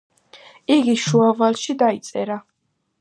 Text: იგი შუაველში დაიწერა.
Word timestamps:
იგი 0.75 0.95
შუაველში 1.03 1.77
დაიწერა. 1.83 2.43